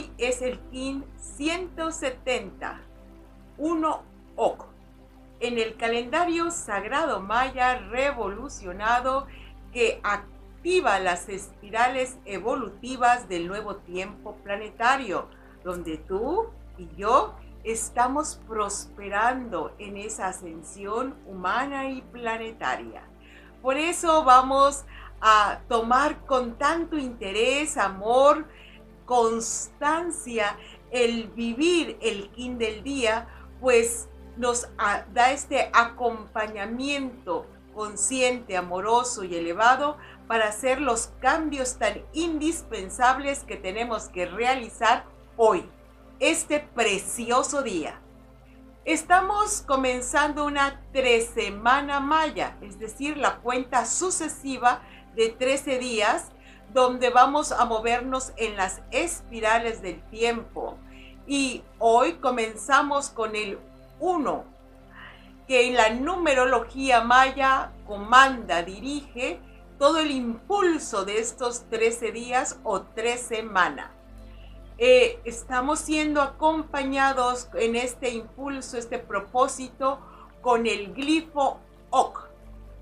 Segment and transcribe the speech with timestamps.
[0.00, 2.80] Hoy es el KIN 170,
[3.58, 4.02] 1
[4.34, 4.64] OC.
[5.40, 9.26] En el calendario sagrado maya revolucionado
[9.74, 15.28] que activa las espirales evolutivas del nuevo tiempo planetario,
[15.64, 16.46] donde tú
[16.78, 23.02] y yo estamos prosperando en esa ascensión humana y planetaria.
[23.60, 24.86] Por eso vamos
[25.20, 28.46] a tomar con tanto interés, amor,
[29.10, 30.56] constancia
[30.92, 33.26] el vivir el kin del día,
[33.60, 34.68] pues nos
[35.12, 39.96] da este acompañamiento consciente, amoroso y elevado
[40.28, 45.68] para hacer los cambios tan indispensables que tenemos que realizar hoy,
[46.20, 48.00] este precioso día.
[48.84, 54.82] Estamos comenzando una tres semana maya, es decir, la cuenta sucesiva
[55.16, 56.30] de 13 días
[56.72, 60.76] donde vamos a movernos en las espirales del tiempo.
[61.26, 63.58] Y hoy comenzamos con el
[63.98, 64.44] 1,
[65.46, 69.40] que en la numerología maya comanda, dirige
[69.78, 73.90] todo el impulso de estos 13 días o 3 semanas.
[74.78, 80.00] Eh, estamos siendo acompañados en este impulso, este propósito,
[80.40, 81.58] con el glifo
[81.90, 82.30] OK.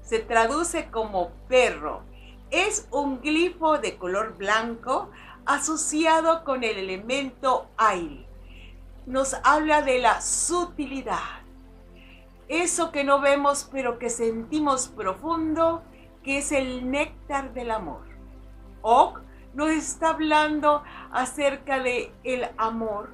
[0.02, 2.02] Se traduce como perro
[2.50, 5.10] es un glifo de color blanco
[5.46, 8.26] asociado con el elemento aire.
[9.06, 11.42] Nos habla de la sutilidad.
[12.48, 15.82] Eso que no vemos pero que sentimos profundo,
[16.22, 18.02] que es el néctar del amor.
[18.82, 19.20] Ok
[19.58, 23.10] nos está hablando acerca de el amor,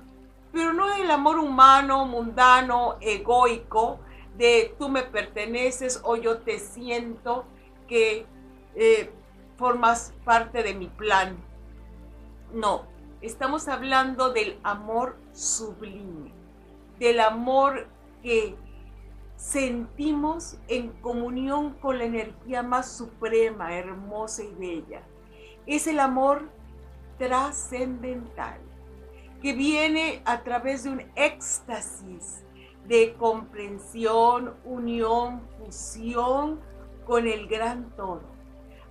[0.52, 3.98] pero no del amor humano, mundano, egoico,
[4.36, 7.46] de tú me perteneces o yo te siento
[7.88, 8.26] que
[8.74, 9.10] eh,
[9.56, 11.36] formas parte de mi plan.
[12.52, 12.86] No,
[13.20, 16.32] estamos hablando del amor sublime,
[16.98, 17.88] del amor
[18.22, 18.56] que
[19.36, 25.02] sentimos en comunión con la energía más suprema, hermosa y bella.
[25.66, 26.48] Es el amor
[27.18, 28.58] trascendental
[29.42, 32.44] que viene a través de un éxtasis
[32.86, 36.60] de comprensión, unión, fusión
[37.06, 38.33] con el gran todo.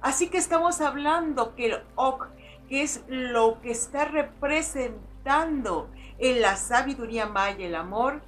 [0.03, 2.27] Así que estamos hablando que el Ok,
[2.67, 5.87] que es lo que está representando
[6.19, 8.21] en la sabiduría maya, el amor,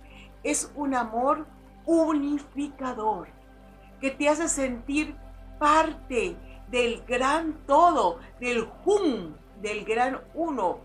[0.44, 1.46] es un amor
[1.86, 3.28] unificador,
[4.00, 5.18] que te hace sentir
[5.60, 6.38] parte
[6.72, 10.80] del gran todo, del Hum, del gran uno,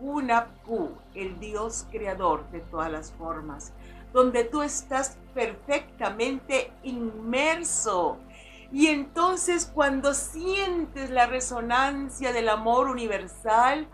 [0.00, 3.72] Hunapku, el Dios creador de todas las formas,
[4.12, 8.18] donde tú estás perfectamente inmerso
[8.72, 13.86] y entonces cuando sientes la resonancia del amor universal,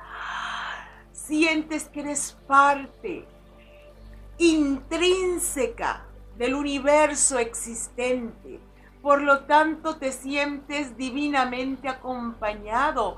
[1.13, 3.27] sientes que eres parte
[4.39, 6.07] intrínseca
[6.37, 8.61] del universo existente.
[9.03, 13.17] Por lo tanto, te sientes divinamente acompañado,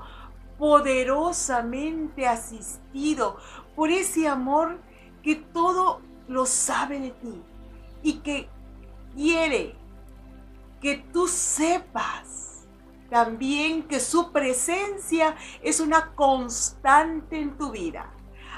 [0.57, 3.37] poderosamente asistido
[3.75, 4.79] por ese amor
[5.21, 7.43] que todo lo sabe de ti
[8.01, 8.49] y que
[9.15, 9.75] quiere
[10.81, 12.67] que tú sepas
[13.09, 18.09] también que su presencia es una constante en tu vida.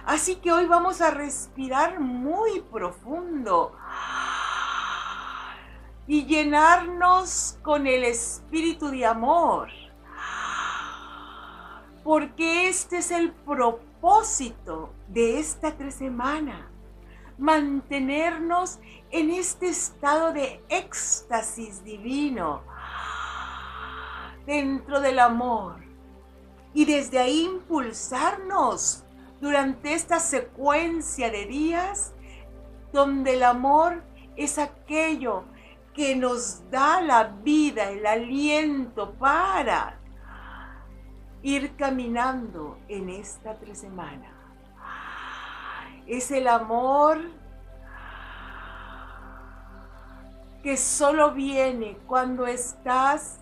[0.05, 3.75] Así que hoy vamos a respirar muy profundo
[6.05, 9.69] y llenarnos con el espíritu de amor.
[12.03, 16.72] Porque este es el propósito de esta tres semana
[17.37, 18.79] mantenernos
[19.11, 22.61] en este estado de éxtasis divino.
[24.45, 25.77] Dentro del amor.
[26.73, 29.03] Y desde ahí impulsarnos
[29.39, 32.13] durante esta secuencia de días
[32.91, 34.03] donde el amor
[34.35, 35.43] es aquello
[35.93, 39.99] que nos da la vida, el aliento para
[41.43, 44.32] ir caminando en esta tres semanas
[46.07, 47.19] es el amor
[50.61, 53.39] que solo viene cuando estás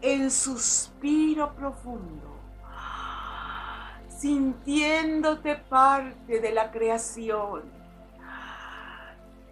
[0.00, 2.36] en suspiro profundo,
[4.08, 7.62] sintiéndote parte de la creación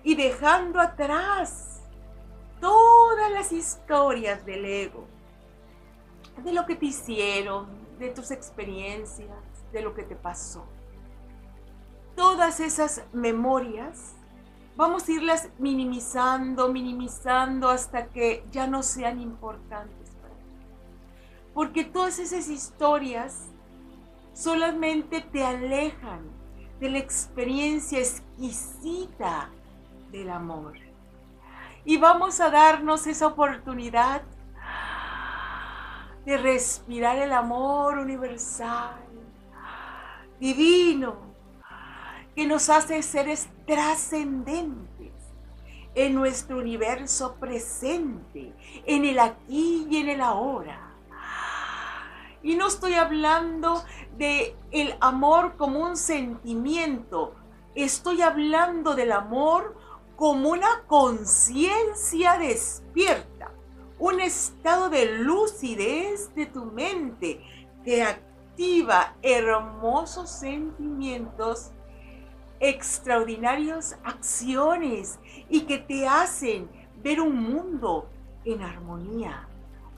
[0.03, 1.83] y dejando atrás
[2.61, 5.07] todas las historias del ego,
[6.43, 7.69] de lo que te hicieron,
[7.99, 9.29] de tus experiencias,
[9.73, 10.67] de lo que te pasó
[12.21, 14.15] todas esas memorias,
[14.77, 20.67] vamos a irlas minimizando, minimizando hasta que ya no sean importantes para ti.
[21.55, 23.47] Porque todas esas historias
[24.35, 26.21] solamente te alejan
[26.79, 29.49] de la experiencia exquisita
[30.13, 30.75] del amor.
[31.87, 34.21] Y vamos a darnos esa oportunidad
[36.27, 39.01] de respirar el amor universal,
[40.39, 41.30] divino,
[42.35, 45.13] que nos hace seres trascendentes
[45.95, 48.53] en nuestro universo presente,
[48.87, 50.95] en el aquí y en el ahora.
[52.43, 53.83] Y no estoy hablando
[54.17, 57.35] de el amor como un sentimiento,
[57.75, 59.77] estoy hablando del amor
[60.17, 63.51] como una conciencia despierta,
[63.99, 67.41] un estado de lucidez de tu mente
[67.85, 71.73] que activa hermosos sentimientos,
[72.61, 75.19] extraordinarias acciones
[75.49, 76.71] y que te hacen
[77.03, 78.09] ver un mundo
[78.45, 79.49] en armonía,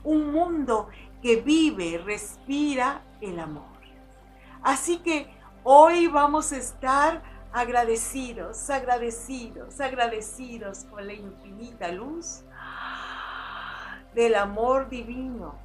[0.03, 0.87] un mundo
[1.21, 3.63] que vive, respira el amor.
[4.61, 5.29] Así que
[5.63, 7.21] hoy vamos a estar
[7.51, 12.43] agradecidos, agradecidos, agradecidos con la infinita luz
[14.15, 15.55] del amor divino,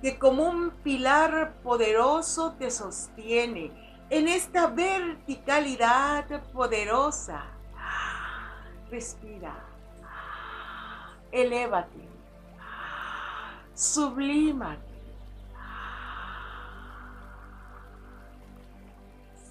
[0.00, 7.44] que como un pilar poderoso te sostiene en esta verticalidad poderosa.
[8.90, 9.54] Respira,
[11.30, 12.06] elévate,
[13.74, 14.92] sublímate.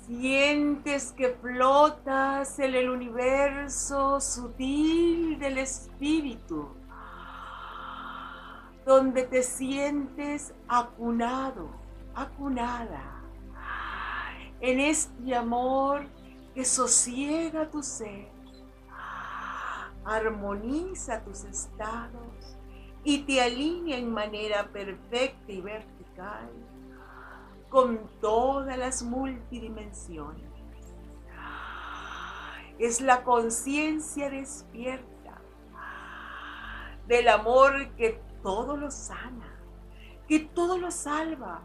[0.05, 6.69] Sientes que flotas en el universo sutil del espíritu,
[8.85, 11.67] donde te sientes acunado,
[12.13, 13.20] acunada,
[14.61, 16.05] en este amor
[16.53, 18.29] que sosiega tu ser,
[20.05, 22.57] armoniza tus estados
[23.03, 26.49] y te alinea en manera perfecta y vertical
[27.69, 30.51] con todas las multidimensiones.
[32.77, 35.41] Es la conciencia despierta
[37.07, 39.59] del amor que todo lo sana,
[40.27, 41.61] que todo lo salva,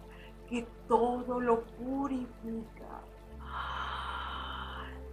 [0.49, 3.03] que todo lo purifica.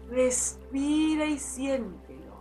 [0.10, 2.34] Respira y siéntelo.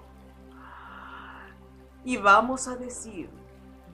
[2.05, 3.31] Y vamos a decir,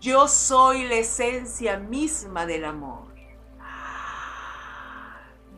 [0.00, 3.08] yo soy la esencia misma del amor.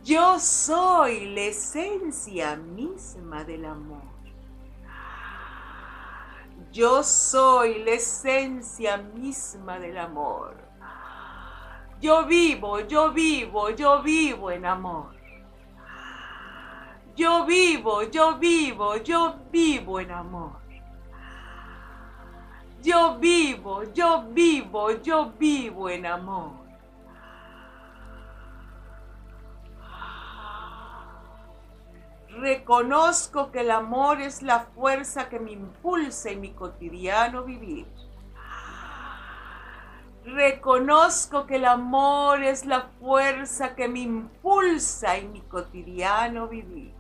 [0.02, 4.02] Yo soy la esencia misma del amor.
[6.72, 10.69] Yo soy la esencia misma del amor.
[12.00, 15.14] Yo vivo, yo vivo, yo vivo en amor.
[17.14, 20.52] Yo vivo, yo vivo, yo vivo en amor.
[22.82, 26.52] Yo vivo, yo vivo, yo vivo en amor.
[32.30, 37.86] Reconozco que el amor es la fuerza que me impulsa en mi cotidiano vivir.
[40.40, 46.94] Reconozco que el amor es la fuerza que me impulsa en mi cotidiano vivir.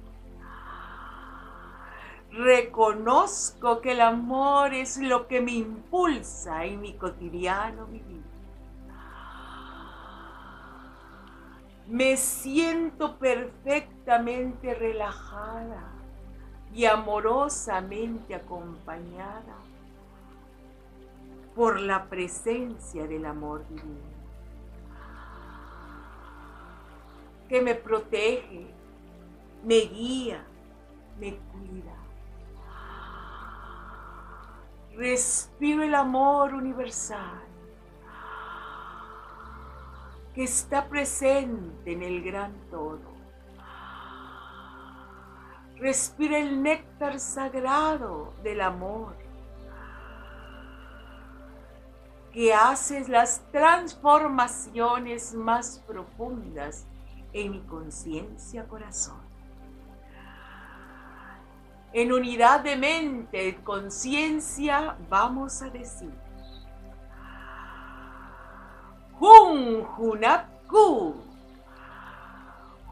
[2.32, 8.22] Reconozco que el amor es lo que me impulsa en mi cotidiano vivir.
[11.88, 15.82] Me siento perfectamente relajada
[16.74, 19.69] y amorosamente acompañada
[21.60, 24.00] por la presencia del amor divino,
[27.50, 28.66] que me protege,
[29.62, 30.42] me guía,
[31.18, 31.96] me cuida.
[34.96, 37.42] Respiro el amor universal
[40.34, 43.12] que está presente en el gran todo.
[45.76, 49.19] Respira el néctar sagrado del amor
[52.32, 56.86] que hace las transformaciones más profundas
[57.32, 59.18] en mi conciencia corazón.
[61.92, 66.12] En unidad de mente conciencia vamos a decir,
[69.20, 71.14] Jun Junapku.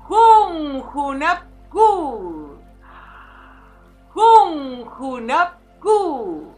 [0.08, 2.58] Jun Junapku.
[4.12, 6.57] Jun Junapku.